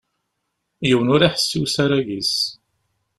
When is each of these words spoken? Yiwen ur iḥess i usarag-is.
Yiwen 0.87 1.11
ur 1.15 1.21
iḥess 1.23 1.47
i 1.57 1.57
usarag-is. 1.63 2.33